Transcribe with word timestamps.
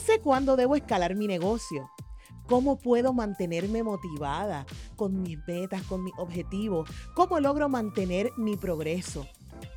¿Cómo 0.00 0.14
sé 0.14 0.22
cuándo 0.22 0.56
debo 0.56 0.76
escalar 0.76 1.14
mi 1.14 1.26
negocio? 1.26 1.90
¿Cómo 2.46 2.78
puedo 2.78 3.12
mantenerme 3.12 3.82
motivada 3.82 4.64
con 4.96 5.20
mis 5.20 5.36
metas, 5.46 5.82
con 5.82 6.02
mis 6.02 6.14
objetivos? 6.16 6.88
¿Cómo 7.14 7.38
logro 7.38 7.68
mantener 7.68 8.30
mi 8.38 8.56
progreso? 8.56 9.26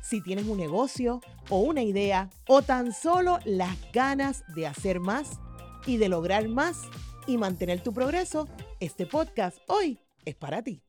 Si 0.00 0.22
tienes 0.22 0.46
un 0.46 0.56
negocio 0.56 1.20
o 1.50 1.58
una 1.58 1.82
idea 1.82 2.30
o 2.48 2.62
tan 2.62 2.94
solo 2.94 3.38
las 3.44 3.76
ganas 3.92 4.44
de 4.54 4.66
hacer 4.66 4.98
más 4.98 5.40
y 5.84 5.98
de 5.98 6.08
lograr 6.08 6.48
más 6.48 6.80
y 7.26 7.36
mantener 7.36 7.82
tu 7.82 7.92
progreso, 7.92 8.48
este 8.80 9.04
podcast 9.04 9.58
hoy 9.68 9.98
es 10.24 10.34
para 10.36 10.62
ti. 10.62 10.82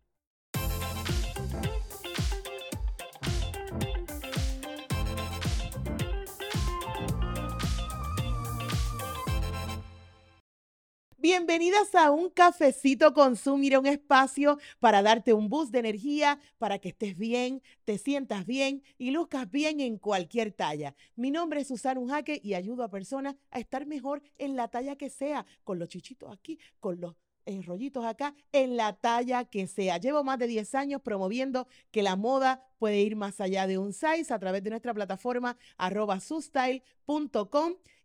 Bienvenidas 11.28 11.96
a 11.96 12.12
un 12.12 12.30
cafecito 12.30 13.12
con 13.16 13.36
Zoom, 13.36 13.62
mira 13.62 13.80
un 13.80 13.88
espacio 13.88 14.60
para 14.80 15.02
darte 15.02 15.34
un 15.34 15.50
boost 15.50 15.72
de 15.72 15.80
energía, 15.80 16.40
para 16.60 16.78
que 16.78 16.90
estés 16.90 17.18
bien, 17.18 17.64
te 17.84 17.98
sientas 17.98 18.46
bien 18.46 18.84
y 19.00 19.10
luzcas 19.10 19.50
bien 19.50 19.80
en 19.80 19.98
cualquier 19.98 20.52
talla. 20.52 20.94
Mi 21.16 21.32
nombre 21.32 21.62
es 21.62 21.68
Susana 21.70 22.00
Unjaque 22.00 22.40
y 22.44 22.54
ayudo 22.54 22.84
a 22.84 22.92
personas 22.92 23.38
a 23.50 23.58
estar 23.58 23.88
mejor 23.88 24.22
en 24.38 24.56
la 24.56 24.68
talla 24.68 24.98
que 24.98 25.10
sea, 25.10 25.48
con 25.64 25.80
los 25.80 25.90
chichitos 25.90 26.32
aquí, 26.32 26.60
con 26.80 27.02
los 27.02 27.16
eh, 27.48 27.60
rollitos 27.64 28.06
acá, 28.06 28.36
en 28.52 28.78
la 28.78 28.94
talla 28.94 29.46
que 29.46 29.66
sea. 29.66 29.98
Llevo 29.98 30.24
más 30.24 30.38
de 30.38 30.46
10 30.46 30.76
años 30.76 31.02
promoviendo 31.02 31.68
que 31.90 32.04
la 32.04 32.16
moda 32.16 32.64
puede 32.78 33.02
ir 33.02 33.16
más 33.16 33.42
allá 33.42 33.66
de 33.66 33.80
un 33.80 33.94
size 33.94 34.32
a 34.32 34.38
través 34.38 34.64
de 34.64 34.70
nuestra 34.70 34.94
plataforma 34.94 35.58
arroba 35.76 36.20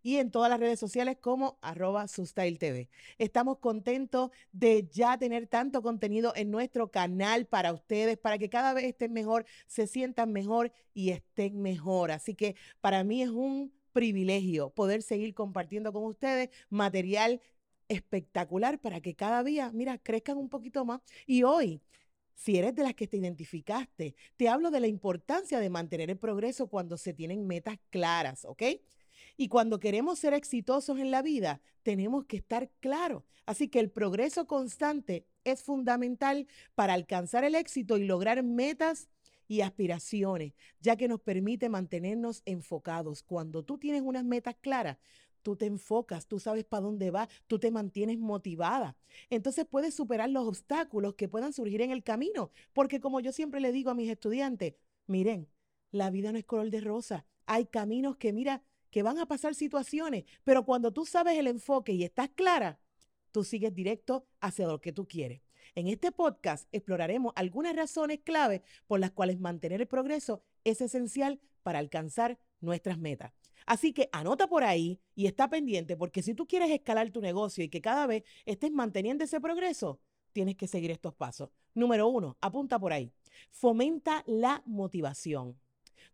y 0.02 0.16
en 0.16 0.30
todas 0.30 0.50
las 0.50 0.60
redes 0.60 0.78
sociales 0.78 1.16
como 1.20 1.58
arroba 1.60 2.06
TV. 2.06 2.88
Estamos 3.18 3.58
contentos 3.58 4.30
de 4.52 4.88
ya 4.90 5.18
tener 5.18 5.46
tanto 5.46 5.82
contenido 5.82 6.32
en 6.36 6.50
nuestro 6.50 6.90
canal 6.90 7.46
para 7.46 7.72
ustedes, 7.72 8.18
para 8.18 8.38
que 8.38 8.50
cada 8.50 8.72
vez 8.72 8.84
estén 8.84 9.12
mejor, 9.12 9.44
se 9.66 9.86
sientan 9.86 10.32
mejor 10.32 10.72
y 10.94 11.10
estén 11.10 11.60
mejor. 11.60 12.10
Así 12.10 12.34
que 12.34 12.56
para 12.80 13.04
mí 13.04 13.22
es 13.22 13.30
un 13.30 13.72
privilegio 13.92 14.70
poder 14.70 15.02
seguir 15.02 15.34
compartiendo 15.34 15.92
con 15.92 16.04
ustedes 16.04 16.50
material 16.68 17.40
espectacular 17.88 18.78
para 18.80 19.00
que 19.00 19.16
cada 19.16 19.42
día, 19.42 19.70
mira, 19.72 19.98
crezcan 19.98 20.38
un 20.38 20.48
poquito 20.48 20.84
más. 20.84 21.00
Y 21.26 21.42
hoy 21.42 21.82
si 22.40 22.56
eres 22.56 22.74
de 22.74 22.82
las 22.84 22.94
que 22.94 23.06
te 23.06 23.18
identificaste, 23.18 24.14
te 24.38 24.48
hablo 24.48 24.70
de 24.70 24.80
la 24.80 24.86
importancia 24.86 25.60
de 25.60 25.68
mantener 25.68 26.08
el 26.08 26.16
progreso 26.16 26.68
cuando 26.68 26.96
se 26.96 27.12
tienen 27.12 27.46
metas 27.46 27.78
claras, 27.90 28.46
¿ok? 28.46 28.62
Y 29.40 29.48
cuando 29.48 29.80
queremos 29.80 30.18
ser 30.18 30.34
exitosos 30.34 30.98
en 30.98 31.10
la 31.10 31.22
vida, 31.22 31.62
tenemos 31.82 32.26
que 32.26 32.36
estar 32.36 32.70
claros. 32.80 33.22
Así 33.46 33.68
que 33.68 33.80
el 33.80 33.90
progreso 33.90 34.46
constante 34.46 35.26
es 35.44 35.62
fundamental 35.62 36.46
para 36.74 36.92
alcanzar 36.92 37.44
el 37.44 37.54
éxito 37.54 37.96
y 37.96 38.04
lograr 38.04 38.42
metas 38.42 39.08
y 39.48 39.62
aspiraciones, 39.62 40.52
ya 40.80 40.96
que 40.96 41.08
nos 41.08 41.22
permite 41.22 41.70
mantenernos 41.70 42.42
enfocados. 42.44 43.22
Cuando 43.22 43.62
tú 43.62 43.78
tienes 43.78 44.02
unas 44.02 44.24
metas 44.24 44.56
claras, 44.60 44.98
tú 45.40 45.56
te 45.56 45.64
enfocas, 45.64 46.26
tú 46.26 46.38
sabes 46.38 46.66
para 46.66 46.82
dónde 46.82 47.10
vas, 47.10 47.28
tú 47.46 47.58
te 47.58 47.70
mantienes 47.70 48.18
motivada. 48.18 48.98
Entonces 49.30 49.64
puedes 49.64 49.94
superar 49.94 50.28
los 50.28 50.46
obstáculos 50.46 51.14
que 51.14 51.28
puedan 51.28 51.54
surgir 51.54 51.80
en 51.80 51.92
el 51.92 52.04
camino, 52.04 52.50
porque 52.74 53.00
como 53.00 53.20
yo 53.20 53.32
siempre 53.32 53.62
le 53.62 53.72
digo 53.72 53.90
a 53.90 53.94
mis 53.94 54.10
estudiantes, 54.10 54.74
miren, 55.06 55.48
la 55.92 56.10
vida 56.10 56.30
no 56.30 56.36
es 56.36 56.44
color 56.44 56.68
de 56.68 56.82
rosa. 56.82 57.24
Hay 57.46 57.64
caminos 57.64 58.18
que, 58.18 58.34
mira, 58.34 58.62
que 58.90 59.02
van 59.02 59.18
a 59.18 59.26
pasar 59.26 59.54
situaciones, 59.54 60.24
pero 60.44 60.64
cuando 60.64 60.92
tú 60.92 61.06
sabes 61.06 61.38
el 61.38 61.46
enfoque 61.46 61.92
y 61.92 62.04
estás 62.04 62.28
clara, 62.30 62.80
tú 63.32 63.44
sigues 63.44 63.74
directo 63.74 64.26
hacia 64.40 64.66
lo 64.66 64.80
que 64.80 64.92
tú 64.92 65.06
quieres. 65.06 65.42
En 65.74 65.86
este 65.86 66.10
podcast 66.10 66.68
exploraremos 66.72 67.32
algunas 67.36 67.76
razones 67.76 68.20
clave 68.24 68.62
por 68.86 68.98
las 68.98 69.12
cuales 69.12 69.38
mantener 69.38 69.80
el 69.80 69.86
progreso 69.86 70.42
es 70.64 70.80
esencial 70.80 71.40
para 71.62 71.78
alcanzar 71.78 72.38
nuestras 72.60 72.98
metas. 72.98 73.32
Así 73.66 73.92
que 73.92 74.08
anota 74.12 74.48
por 74.48 74.64
ahí 74.64 75.00
y 75.14 75.26
está 75.26 75.48
pendiente 75.48 75.96
porque 75.96 76.22
si 76.22 76.34
tú 76.34 76.46
quieres 76.46 76.70
escalar 76.70 77.10
tu 77.10 77.20
negocio 77.20 77.62
y 77.62 77.68
que 77.68 77.80
cada 77.80 78.06
vez 78.06 78.24
estés 78.46 78.72
manteniendo 78.72 79.22
ese 79.22 79.40
progreso, 79.40 80.00
tienes 80.32 80.56
que 80.56 80.66
seguir 80.66 80.90
estos 80.90 81.14
pasos. 81.14 81.50
Número 81.74 82.08
uno, 82.08 82.36
apunta 82.40 82.78
por 82.78 82.92
ahí. 82.92 83.12
Fomenta 83.50 84.24
la 84.26 84.62
motivación. 84.66 85.58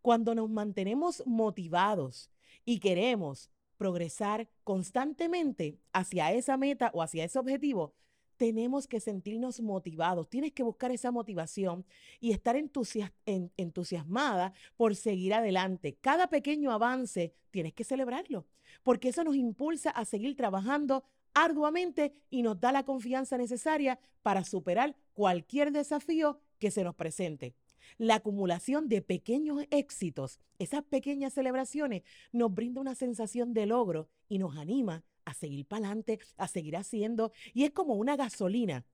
Cuando 0.03 0.35
nos 0.35 0.51
mantenemos 0.51 1.23
motivados 1.27 2.31
y 2.65 2.81
queremos 2.81 3.51
progresar 3.77 4.49
constantemente 4.65 5.79
hacia 5.93 6.33
esa 6.33 6.57
meta 6.57 6.91
o 6.95 7.03
hacia 7.03 7.25
ese 7.25 7.39
objetivo, 7.39 7.95
tenemos 8.37 8.87
que 8.87 9.01
sentirnos 9.01 9.61
motivados. 9.61 10.29
Tienes 10.29 10.53
que 10.53 10.63
buscar 10.63 10.93
esa 10.93 11.11
motivación 11.11 11.85
y 12.21 12.33
estar 12.33 12.57
entusiasmada 12.57 14.53
por 14.77 14.95
seguir 14.95 15.35
adelante. 15.35 15.97
Cada 16.01 16.29
pequeño 16.29 16.71
avance 16.71 17.33
tienes 17.51 17.73
que 17.73 17.85
celebrarlo, 17.85 18.47
porque 18.83 19.09
eso 19.09 19.25
nos 19.25 19.37
impulsa 19.37 19.91
a 19.91 20.05
seguir 20.05 20.37
trabajando 20.37 21.05
arduamente 21.35 22.15
y 22.31 22.43
nos 22.43 22.61
da 22.61 22.73
la 22.73 22.85
confianza 22.85 23.37
necesaria 23.37 23.99
para 24.23 24.45
superar 24.45 24.97
cualquier 25.13 25.73
desafío 25.73 26.41
que 26.59 26.71
se 26.71 26.85
nos 26.85 26.95
presente. 26.95 27.55
La 27.99 28.17
acumulación 28.17 28.89
de 28.89 29.03
pequeños 29.03 29.65
éxitos, 29.71 30.41
esas 30.59 30.83
pequeñas 30.85 31.35
celebraciones, 31.35 32.03
nos 32.33 32.53
brinda 32.53 32.81
una 32.81 32.95
sensación 32.95 33.55
de 33.55 33.67
logro 33.67 34.09
y 34.29 34.39
nos 34.39 34.57
anima 34.57 35.05
a 35.25 35.35
seguir 35.35 35.67
para 35.67 35.87
adelante, 35.87 36.19
a 36.37 36.49
seguir 36.49 36.77
haciendo. 36.77 37.33
Y 37.53 37.65
es 37.65 37.71
como 37.71 37.95
una 37.95 38.17
gasolina 38.17 38.87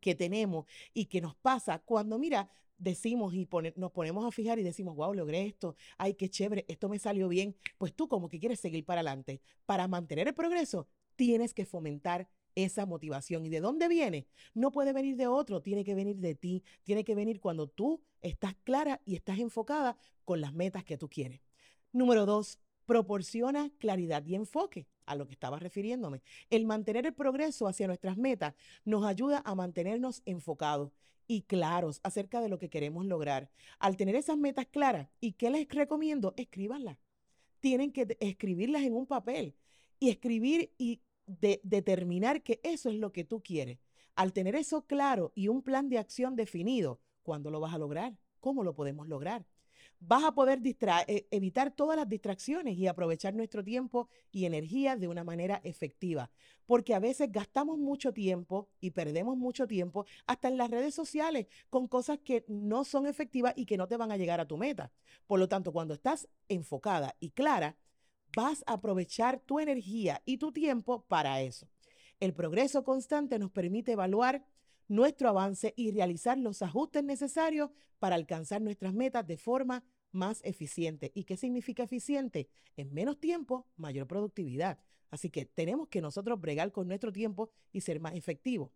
que 0.00 0.14
tenemos 0.14 0.66
y 0.94 1.06
que 1.06 1.20
nos 1.20 1.34
pasa 1.36 1.78
cuando, 1.80 2.18
mira, 2.18 2.50
decimos 2.78 3.34
y 3.34 3.48
nos 3.76 3.92
ponemos 3.92 4.24
a 4.24 4.30
fijar 4.30 4.58
y 4.58 4.62
decimos, 4.62 4.96
wow, 4.96 5.12
logré 5.12 5.46
esto, 5.46 5.76
ay, 5.96 6.14
qué 6.14 6.30
chévere, 6.30 6.64
esto 6.68 6.88
me 6.88 6.98
salió 6.98 7.28
bien. 7.28 7.56
Pues 7.76 7.94
tú 7.94 8.08
como 8.08 8.28
que 8.28 8.38
quieres 8.38 8.60
seguir 8.60 8.84
para 8.84 9.00
adelante. 9.00 9.40
Para 9.66 9.88
mantener 9.88 10.28
el 10.28 10.34
progreso, 10.34 10.88
tienes 11.16 11.52
que 11.52 11.66
fomentar 11.66 12.28
esa 12.54 12.86
motivación. 12.86 13.44
¿Y 13.46 13.48
de 13.48 13.60
dónde 13.60 13.88
viene? 13.88 14.26
No 14.54 14.70
puede 14.70 14.92
venir 14.92 15.16
de 15.16 15.26
otro, 15.26 15.62
tiene 15.62 15.84
que 15.84 15.94
venir 15.94 16.16
de 16.16 16.34
ti, 16.34 16.62
tiene 16.82 17.04
que 17.04 17.14
venir 17.14 17.40
cuando 17.40 17.68
tú 17.68 18.02
estás 18.20 18.54
clara 18.64 19.00
y 19.04 19.14
estás 19.14 19.38
enfocada 19.38 19.96
con 20.24 20.40
las 20.40 20.52
metas 20.52 20.84
que 20.84 20.98
tú 20.98 21.08
quieres. 21.08 21.40
Número 21.92 22.26
dos, 22.26 22.58
proporciona 22.86 23.70
claridad 23.78 24.24
y 24.26 24.34
enfoque 24.34 24.86
a 25.04 25.14
lo 25.14 25.26
que 25.26 25.32
estaba 25.32 25.58
refiriéndome. 25.58 26.22
El 26.50 26.64
mantener 26.64 27.06
el 27.06 27.14
progreso 27.14 27.66
hacia 27.66 27.86
nuestras 27.86 28.16
metas 28.16 28.54
nos 28.84 29.04
ayuda 29.04 29.42
a 29.44 29.54
mantenernos 29.54 30.22
enfocados 30.24 30.92
y 31.26 31.42
claros 31.42 32.00
acerca 32.02 32.40
de 32.40 32.48
lo 32.48 32.58
que 32.58 32.70
queremos 32.70 33.04
lograr. 33.04 33.50
Al 33.78 33.96
tener 33.96 34.14
esas 34.14 34.38
metas 34.38 34.66
claras, 34.66 35.08
¿y 35.20 35.32
qué 35.32 35.50
les 35.50 35.68
recomiendo? 35.68 36.34
Escríbanlas. 36.36 36.96
Tienen 37.60 37.92
que 37.92 38.16
escribirlas 38.20 38.82
en 38.82 38.94
un 38.94 39.06
papel 39.06 39.54
y 40.00 40.10
escribir 40.10 40.72
y 40.78 41.02
de 41.28 41.60
determinar 41.62 42.42
que 42.42 42.60
eso 42.62 42.88
es 42.88 42.96
lo 42.96 43.12
que 43.12 43.24
tú 43.24 43.42
quieres. 43.42 43.78
Al 44.16 44.32
tener 44.32 44.56
eso 44.56 44.86
claro 44.86 45.30
y 45.34 45.48
un 45.48 45.62
plan 45.62 45.88
de 45.88 45.98
acción 45.98 46.34
definido, 46.34 47.00
¿cuándo 47.22 47.50
lo 47.50 47.60
vas 47.60 47.74
a 47.74 47.78
lograr? 47.78 48.16
¿Cómo 48.40 48.64
lo 48.64 48.74
podemos 48.74 49.06
lograr? 49.06 49.46
Vas 50.00 50.24
a 50.24 50.32
poder 50.32 50.60
e, 50.64 51.26
evitar 51.30 51.72
todas 51.72 51.96
las 51.96 52.08
distracciones 52.08 52.76
y 52.76 52.86
aprovechar 52.86 53.34
nuestro 53.34 53.64
tiempo 53.64 54.08
y 54.30 54.44
energía 54.44 54.96
de 54.96 55.08
una 55.08 55.24
manera 55.24 55.60
efectiva. 55.64 56.30
Porque 56.66 56.94
a 56.94 57.00
veces 57.00 57.32
gastamos 57.32 57.78
mucho 57.78 58.12
tiempo 58.12 58.68
y 58.80 58.90
perdemos 58.90 59.36
mucho 59.36 59.66
tiempo 59.66 60.06
hasta 60.26 60.48
en 60.48 60.56
las 60.56 60.70
redes 60.70 60.94
sociales 60.94 61.46
con 61.70 61.88
cosas 61.88 62.18
que 62.18 62.44
no 62.48 62.84
son 62.84 63.06
efectivas 63.06 63.54
y 63.56 63.66
que 63.66 63.76
no 63.76 63.88
te 63.88 63.96
van 63.96 64.12
a 64.12 64.16
llegar 64.16 64.40
a 64.40 64.46
tu 64.46 64.56
meta. 64.56 64.92
Por 65.26 65.40
lo 65.40 65.48
tanto, 65.48 65.72
cuando 65.72 65.94
estás 65.94 66.28
enfocada 66.48 67.16
y 67.18 67.30
clara, 67.30 67.76
vas 68.34 68.62
a 68.66 68.74
aprovechar 68.74 69.40
tu 69.40 69.60
energía 69.60 70.22
y 70.24 70.38
tu 70.38 70.52
tiempo 70.52 71.04
para 71.06 71.40
eso. 71.40 71.68
El 72.20 72.34
progreso 72.34 72.84
constante 72.84 73.38
nos 73.38 73.50
permite 73.50 73.92
evaluar 73.92 74.44
nuestro 74.88 75.28
avance 75.28 75.74
y 75.76 75.92
realizar 75.92 76.38
los 76.38 76.62
ajustes 76.62 77.04
necesarios 77.04 77.70
para 77.98 78.16
alcanzar 78.16 78.60
nuestras 78.60 78.94
metas 78.94 79.26
de 79.26 79.36
forma 79.36 79.84
más 80.10 80.40
eficiente. 80.44 81.12
¿Y 81.14 81.24
qué 81.24 81.36
significa 81.36 81.82
eficiente? 81.82 82.48
En 82.76 82.92
menos 82.92 83.20
tiempo, 83.20 83.66
mayor 83.76 84.06
productividad. 84.06 84.78
Así 85.10 85.30
que 85.30 85.44
tenemos 85.46 85.88
que 85.88 86.00
nosotros 86.00 86.40
bregar 86.40 86.72
con 86.72 86.88
nuestro 86.88 87.12
tiempo 87.12 87.50
y 87.72 87.80
ser 87.82 88.00
más 88.00 88.14
efectivos. 88.14 88.70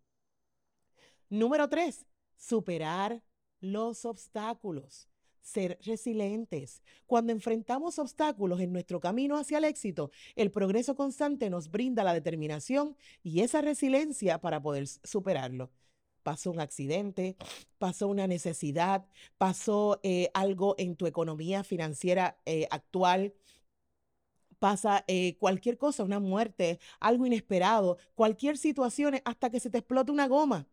Número 1.28 1.68
tres, 1.68 2.06
superar 2.36 3.22
los 3.60 4.04
obstáculos 4.04 5.08
ser 5.42 5.78
resilientes. 5.84 6.82
Cuando 7.06 7.32
enfrentamos 7.32 7.98
obstáculos 7.98 8.60
en 8.60 8.72
nuestro 8.72 9.00
camino 9.00 9.36
hacia 9.36 9.58
el 9.58 9.64
éxito, 9.64 10.10
el 10.36 10.50
progreso 10.50 10.94
constante 10.94 11.50
nos 11.50 11.70
brinda 11.70 12.04
la 12.04 12.14
determinación 12.14 12.96
y 13.22 13.40
esa 13.40 13.60
resiliencia 13.60 14.40
para 14.40 14.62
poder 14.62 14.86
superarlo. 14.86 15.70
Pasó 16.22 16.52
un 16.52 16.60
accidente, 16.60 17.36
pasó 17.78 18.06
una 18.08 18.28
necesidad, 18.28 19.04
pasó 19.38 19.98
eh, 20.04 20.30
algo 20.34 20.76
en 20.78 20.94
tu 20.94 21.06
economía 21.06 21.64
financiera 21.64 22.38
eh, 22.46 22.68
actual, 22.70 23.34
pasa 24.60 25.04
eh, 25.08 25.36
cualquier 25.38 25.76
cosa, 25.76 26.04
una 26.04 26.20
muerte, 26.20 26.78
algo 27.00 27.26
inesperado, 27.26 27.98
cualquier 28.14 28.56
situación, 28.56 29.16
hasta 29.24 29.50
que 29.50 29.58
se 29.58 29.70
te 29.70 29.78
explota 29.78 30.12
una 30.12 30.28
goma. 30.28 30.68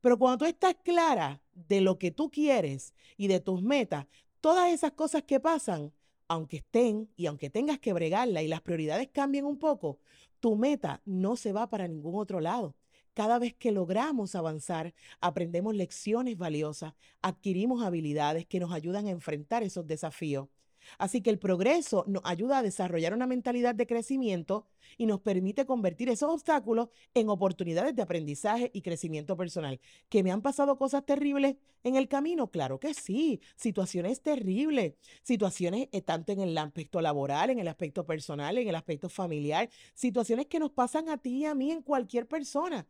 Pero 0.00 0.18
cuando 0.18 0.38
tú 0.38 0.44
estás 0.44 0.76
clara 0.82 1.40
de 1.54 1.80
lo 1.80 1.98
que 1.98 2.10
tú 2.10 2.30
quieres 2.30 2.94
y 3.16 3.28
de 3.28 3.40
tus 3.40 3.62
metas, 3.62 4.06
todas 4.40 4.72
esas 4.72 4.92
cosas 4.92 5.24
que 5.24 5.40
pasan, 5.40 5.92
aunque 6.28 6.58
estén 6.58 7.08
y 7.16 7.26
aunque 7.26 7.50
tengas 7.50 7.78
que 7.78 7.92
bregarla 7.92 8.42
y 8.42 8.48
las 8.48 8.60
prioridades 8.60 9.08
cambien 9.12 9.44
un 9.44 9.58
poco, 9.58 9.98
tu 10.40 10.56
meta 10.56 11.02
no 11.04 11.36
se 11.36 11.52
va 11.52 11.68
para 11.68 11.88
ningún 11.88 12.14
otro 12.14 12.40
lado. 12.40 12.76
Cada 13.14 13.40
vez 13.40 13.54
que 13.54 13.72
logramos 13.72 14.36
avanzar, 14.36 14.94
aprendemos 15.20 15.74
lecciones 15.74 16.38
valiosas, 16.38 16.94
adquirimos 17.20 17.82
habilidades 17.82 18.46
que 18.46 18.60
nos 18.60 18.72
ayudan 18.72 19.06
a 19.06 19.10
enfrentar 19.10 19.64
esos 19.64 19.86
desafíos. 19.88 20.48
Así 20.96 21.20
que 21.20 21.30
el 21.30 21.38
progreso 21.38 22.04
nos 22.06 22.22
ayuda 22.24 22.58
a 22.58 22.62
desarrollar 22.62 23.12
una 23.12 23.26
mentalidad 23.26 23.74
de 23.74 23.86
crecimiento 23.86 24.66
y 24.96 25.06
nos 25.06 25.20
permite 25.20 25.66
convertir 25.66 26.08
esos 26.08 26.30
obstáculos 26.30 26.88
en 27.14 27.28
oportunidades 27.28 27.94
de 27.94 28.02
aprendizaje 28.02 28.70
y 28.72 28.82
crecimiento 28.82 29.36
personal. 29.36 29.80
¿Que 30.08 30.22
me 30.22 30.32
han 30.32 30.42
pasado 30.42 30.78
cosas 30.78 31.04
terribles 31.04 31.56
en 31.84 31.96
el 31.96 32.08
camino? 32.08 32.50
Claro 32.50 32.80
que 32.80 32.94
sí, 32.94 33.40
situaciones 33.56 34.22
terribles, 34.22 34.94
situaciones 35.22 35.88
eh, 35.92 36.02
tanto 36.02 36.32
en 36.32 36.40
el 36.40 36.56
aspecto 36.56 37.00
laboral, 37.00 37.50
en 37.50 37.58
el 37.58 37.68
aspecto 37.68 38.06
personal, 38.06 38.58
en 38.58 38.68
el 38.68 38.74
aspecto 38.74 39.08
familiar, 39.08 39.68
situaciones 39.94 40.46
que 40.46 40.58
nos 40.58 40.70
pasan 40.70 41.08
a 41.08 41.18
ti 41.18 41.38
y 41.38 41.44
a 41.44 41.54
mí 41.54 41.70
en 41.70 41.82
cualquier 41.82 42.26
persona. 42.26 42.86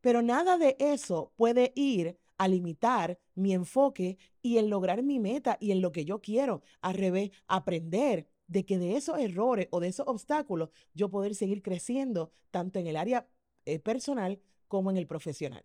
Pero 0.00 0.22
nada 0.22 0.58
de 0.58 0.76
eso 0.78 1.32
puede 1.36 1.72
ir 1.74 2.16
a 2.38 2.48
limitar 2.48 3.18
mi 3.34 3.52
enfoque 3.52 4.16
y 4.40 4.58
en 4.58 4.70
lograr 4.70 5.02
mi 5.02 5.18
meta 5.18 5.58
y 5.60 5.72
en 5.72 5.82
lo 5.82 5.92
que 5.92 6.04
yo 6.04 6.20
quiero. 6.20 6.62
Al 6.80 6.94
revés, 6.94 7.30
aprender 7.46 8.28
de 8.46 8.64
que 8.64 8.78
de 8.78 8.96
esos 8.96 9.18
errores 9.18 9.68
o 9.70 9.80
de 9.80 9.88
esos 9.88 10.06
obstáculos 10.08 10.70
yo 10.94 11.10
poder 11.10 11.34
seguir 11.34 11.62
creciendo 11.62 12.30
tanto 12.50 12.78
en 12.78 12.86
el 12.86 12.96
área 12.96 13.28
eh, 13.66 13.78
personal 13.78 14.40
como 14.66 14.90
en 14.90 14.96
el 14.96 15.06
profesional. 15.06 15.64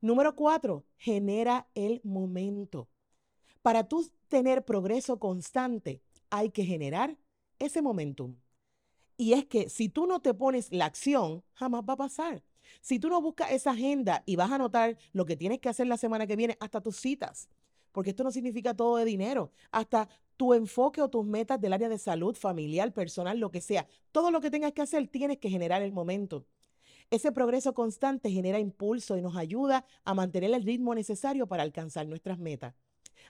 Número 0.00 0.36
cuatro, 0.36 0.84
genera 0.98 1.68
el 1.74 2.02
momento. 2.04 2.88
Para 3.62 3.88
tú 3.88 4.10
tener 4.28 4.64
progreso 4.64 5.18
constante, 5.18 6.02
hay 6.28 6.50
que 6.50 6.64
generar 6.64 7.16
ese 7.58 7.80
momentum. 7.80 8.36
Y 9.16 9.32
es 9.32 9.46
que 9.46 9.70
si 9.70 9.88
tú 9.88 10.06
no 10.06 10.20
te 10.20 10.34
pones 10.34 10.72
la 10.72 10.86
acción, 10.86 11.42
jamás 11.54 11.84
va 11.88 11.94
a 11.94 11.98
pasar. 11.98 12.42
Si 12.80 12.98
tú 12.98 13.08
no 13.08 13.20
buscas 13.20 13.52
esa 13.52 13.72
agenda 13.72 14.22
y 14.26 14.36
vas 14.36 14.50
a 14.50 14.56
anotar 14.56 14.96
lo 15.12 15.24
que 15.24 15.36
tienes 15.36 15.60
que 15.60 15.68
hacer 15.68 15.86
la 15.86 15.96
semana 15.96 16.26
que 16.26 16.36
viene, 16.36 16.56
hasta 16.60 16.80
tus 16.80 16.96
citas, 16.96 17.48
porque 17.92 18.10
esto 18.10 18.24
no 18.24 18.30
significa 18.30 18.74
todo 18.74 18.96
de 18.96 19.04
dinero, 19.04 19.52
hasta 19.70 20.08
tu 20.36 20.52
enfoque 20.52 21.00
o 21.00 21.08
tus 21.08 21.24
metas 21.24 21.60
del 21.60 21.72
área 21.72 21.88
de 21.88 21.98
salud, 21.98 22.34
familiar, 22.34 22.92
personal, 22.92 23.38
lo 23.38 23.50
que 23.50 23.60
sea, 23.60 23.86
todo 24.10 24.30
lo 24.30 24.40
que 24.40 24.50
tengas 24.50 24.72
que 24.72 24.82
hacer 24.82 25.06
tienes 25.08 25.38
que 25.38 25.48
generar 25.48 25.82
el 25.82 25.92
momento. 25.92 26.44
Ese 27.10 27.32
progreso 27.32 27.74
constante 27.74 28.30
genera 28.30 28.58
impulso 28.58 29.16
y 29.16 29.22
nos 29.22 29.36
ayuda 29.36 29.84
a 30.04 30.14
mantener 30.14 30.52
el 30.52 30.62
ritmo 30.62 30.94
necesario 30.94 31.46
para 31.46 31.62
alcanzar 31.62 32.06
nuestras 32.06 32.38
metas. 32.38 32.74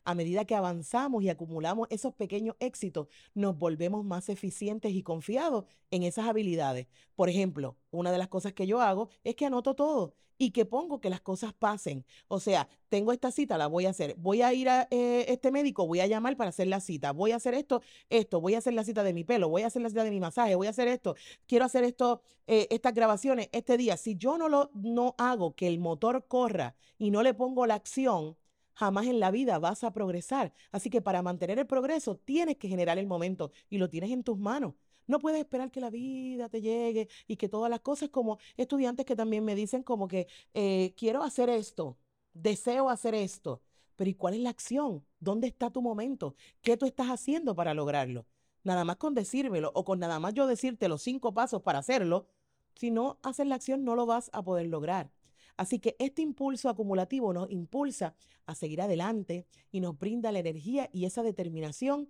A 0.05 0.15
medida 0.15 0.45
que 0.45 0.55
avanzamos 0.55 1.23
y 1.23 1.29
acumulamos 1.29 1.89
esos 1.91 2.15
pequeños 2.15 2.57
éxitos, 2.59 3.09
nos 3.35 3.59
volvemos 3.59 4.05
más 4.05 4.29
eficientes 4.29 4.93
y 4.93 5.03
confiados 5.03 5.65
en 5.91 6.03
esas 6.03 6.27
habilidades. 6.27 6.87
Por 7.17 7.29
ejemplo, 7.29 7.77
una 7.91 8.13
de 8.13 8.19
las 8.19 8.29
cosas 8.29 8.53
que 8.53 8.67
yo 8.67 8.81
hago 8.81 9.09
es 9.23 9.35
que 9.35 9.47
anoto 9.47 9.75
todo 9.75 10.15
y 10.39 10.51
que 10.51 10.65
pongo 10.65 11.01
que 11.01 11.11
las 11.11 11.21
cosas 11.21 11.53
pasen. 11.53 12.05
O 12.29 12.41
sea, 12.41 12.69
tengo 12.89 13.13
esta 13.13 13.31
cita, 13.31 13.59
la 13.59 13.67
voy 13.67 13.87
a 13.87 13.91
hacer. 13.91 14.15
Voy 14.19 14.43
a 14.43 14.53
ir 14.53 14.69
a 14.69 14.89
eh, 14.91 15.27
este 15.29 15.51
médico, 15.51 15.87
voy 15.87 16.01
a 16.01 16.07
llamar 16.07 16.37
para 16.37 16.51
hacer 16.51 16.67
la 16.67 16.81
cita. 16.81 17.13
Voy 17.13 17.33
a 17.33 17.37
hacer 17.37 17.55
esto, 17.55 17.83
esto. 18.09 18.41
Voy 18.41 18.55
a 18.55 18.59
hacer 18.59 18.75
la 18.75 18.85
cita 18.85 19.03
de 19.03 19.13
mi 19.13 19.25
pelo, 19.25 19.49
voy 19.49 19.63
a 19.63 19.69
hacer 19.69 19.83
la 19.83 19.89
cita 19.89 20.05
de 20.05 20.11
mi 20.11 20.21
masaje, 20.21 20.55
voy 20.55 20.67
a 20.67 20.71
hacer 20.71 20.89
esto. 20.89 21.15
Quiero 21.47 21.65
hacer 21.65 21.85
esto, 21.85 22.23
eh, 22.47 22.67
estas 22.71 22.95
grabaciones 22.95 23.49
este 23.53 23.77
día. 23.77 23.97
Si 23.97 24.17
yo 24.17 24.39
no 24.39 24.49
lo 24.49 24.71
no 24.75 25.15
hago 25.19 25.55
que 25.55 25.69
el 25.69 25.79
motor 25.79 26.27
corra 26.27 26.75
y 26.99 27.11
no 27.11 27.23
le 27.23 27.35
pongo 27.35 27.67
la 27.67 27.75
acción, 27.75 28.37
jamás 28.75 29.07
en 29.07 29.21
la 29.21 29.31
vida 29.31 29.59
vas 29.59 29.85
a 29.85 29.93
progresar. 29.93 30.53
Así 30.73 30.91
que 30.91 31.01
para 31.01 31.23
mantener 31.23 31.59
el 31.59 31.67
progreso 31.67 32.17
tienes 32.17 32.57
que 32.57 32.69
generar 32.69 32.99
el 32.99 33.07
momento 33.07 33.53
y 33.71 33.79
lo 33.79 33.89
tienes 33.89 34.11
en 34.11 34.25
tus 34.25 34.39
manos. 34.39 34.75
No 35.07 35.19
puedes 35.19 35.41
esperar 35.41 35.71
que 35.71 35.81
la 35.81 35.91
vida 35.91 36.49
te 36.49 36.61
llegue 36.61 37.09
y 37.27 37.37
que 37.37 37.49
todas 37.49 37.71
las 37.71 37.81
cosas 37.81 38.09
como 38.09 38.39
estudiantes 38.57 39.05
que 39.05 39.17
también 39.17 39.45
me 39.45 39.55
dicen 39.55 39.83
como 39.83 40.09
que 40.09 40.29
eh, 40.55 40.95
quiero 40.97 41.23
hacer 41.23 41.51
esto, 41.51 41.99
deseo 42.33 42.89
hacer 42.89 43.15
esto, 43.15 43.63
pero 43.97 44.11
¿y 44.11 44.15
cuál 44.15 44.35
es 44.35 44.41
la 44.41 44.51
acción? 44.51 45.05
¿Dónde 45.21 45.47
está 45.47 45.71
tu 45.71 45.83
momento? 45.83 46.35
¿Qué 46.63 46.77
tú 46.77 46.87
estás 46.87 47.09
haciendo 47.09 47.55
para 47.55 47.75
lograrlo? 47.75 48.27
Nada 48.63 48.85
más 48.85 48.97
con 48.97 49.15
decírmelo 49.15 49.71
o 49.75 49.85
con 49.85 49.99
nada 49.99 50.19
más 50.19 50.35
yo 50.35 50.47
decirte 50.47 50.89
los 50.89 51.03
cinco 51.03 51.35
pasos 51.35 51.63
para 51.63 51.79
hacerlo, 51.81 52.29
si 52.75 52.91
no 52.91 53.19
haces 53.23 53.47
la 53.47 53.57
acción 53.57 53.85
no 53.85 53.95
lo 53.95 54.07
vas 54.07 54.31
a 54.33 54.43
poder 54.43 54.67
lograr. 54.67 55.11
Así 55.57 55.79
que 55.79 55.97
este 55.99 56.23
impulso 56.23 56.69
acumulativo 56.69 57.33
nos 57.33 57.51
impulsa 57.51 58.15
a 58.47 58.55
seguir 58.55 58.81
adelante 58.81 59.47
y 59.71 59.81
nos 59.81 59.99
brinda 59.99 60.33
la 60.33 60.41
energía 60.41 60.89
y 60.93 61.05
esa 61.05 61.23
determinación 61.23 62.09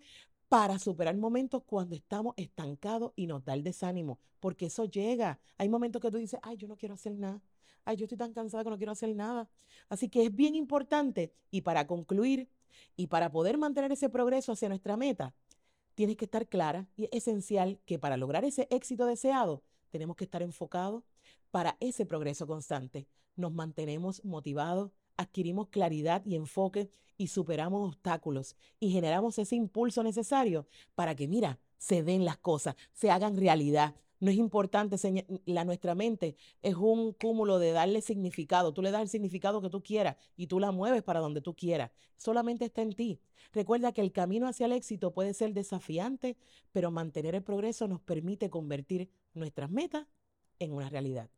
para 0.49 0.79
superar 0.79 1.17
momentos 1.17 1.63
cuando 1.65 1.97
estamos 1.97 2.35
estancados 2.37 3.13
y 3.17 3.27
nos 3.27 3.45
da 3.45 3.55
el 3.55 3.63
desánimo, 3.63 4.19
porque 4.41 4.67
eso 4.67 4.85
llega. 4.85 5.41
Hay 5.59 5.69
momentos 5.69 6.01
que 6.01 6.11
tú 6.11 6.19
dices, 6.19 6.41
ay, 6.43 6.57
yo 6.57 6.69
no 6.69 6.77
quiero 6.77 6.95
hacer 6.95 7.13
nada. 7.13 7.43
Ay, 7.85 7.97
yo 7.97 8.05
estoy 8.05 8.19
tan 8.19 8.33
cansada 8.33 8.65
que 8.65 8.71
no 8.71 8.77
quiero 8.77 8.93
hacer 8.93 9.15
nada. 9.15 9.49
Así 9.89 10.09
que 10.09 10.25
es 10.25 10.35
bien 10.35 10.55
importante 10.55 11.33
y 11.51 11.63
para 11.63 11.87
concluir 11.87 12.49
y 12.97 13.09
para 13.09 13.31
poder 13.31 13.59
mantener 13.59 13.93
ese 13.93 14.09
progreso 14.09 14.53
hacia 14.53 14.69
nuestra 14.69 14.97
meta, 14.97 15.35
tienes 15.95 16.17
que 16.17 16.25
estar 16.25 16.47
clara 16.49 16.89
y 16.97 17.05
es 17.05 17.11
esencial 17.13 17.79
que 17.85 17.99
para 17.99 18.17
lograr 18.17 18.45
ese 18.45 18.67
éxito 18.71 19.07
deseado, 19.07 19.63
tenemos 19.91 20.17
que 20.17 20.25
estar 20.25 20.43
enfocados 20.43 21.05
para 21.51 21.77
ese 21.81 22.07
progreso 22.07 22.47
constante 22.47 23.07
nos 23.37 23.53
mantenemos 23.53 24.25
motivados, 24.25 24.91
adquirimos 25.17 25.69
claridad 25.69 26.25
y 26.25 26.37
enfoque 26.37 26.91
y 27.17 27.29
superamos 27.29 27.89
obstáculos 27.89 28.57
y 28.81 28.91
generamos 28.91 29.39
ese 29.39 29.57
impulso 29.57 30.03
necesario 30.03 30.67
para 30.95 31.15
que, 31.15 31.29
mira, 31.29 31.59
se 31.79 32.03
den 32.03 32.25
las 32.25 32.39
cosas, 32.39 32.77
se 32.93 33.11
hagan 33.11 33.37
realidad. 33.37 33.95
No 34.21 34.31
es 34.31 34.37
importante, 34.37 34.97
la, 35.45 35.65
nuestra 35.65 35.95
mente 35.95 36.37
es 36.63 36.77
un 36.77 37.13
cúmulo 37.13 37.59
de 37.59 37.73
darle 37.73 38.01
significado. 38.01 38.73
Tú 38.73 38.81
le 38.81 38.91
das 38.91 39.03
el 39.03 39.09
significado 39.09 39.61
que 39.61 39.69
tú 39.69 39.83
quieras 39.83 40.17
y 40.37 40.47
tú 40.47 40.61
la 40.61 40.73
mueves 40.73 41.03
para 41.03 41.21
donde 41.21 41.43
tú 41.43 41.55
quieras. 41.55 41.91
Solamente 42.17 42.65
está 42.65 42.81
en 42.81 42.95
ti. 42.95 43.21
Recuerda 43.53 43.93
que 43.93 44.01
el 44.01 44.13
camino 44.13 44.49
hacia 44.49 44.67
el 44.67 44.73
éxito 44.73 45.13
puede 45.13 45.35
ser 45.35 45.53
desafiante, 45.53 46.37
pero 46.73 46.91
mantener 46.91 47.35
el 47.35 47.43
progreso 47.43 47.87
nos 47.87 48.01
permite 48.01 48.49
convertir 48.49 49.11
nuestras 49.35 49.71
metas 49.71 50.07
en 50.59 50.73
una 50.73 50.89
realidad. 50.89 51.31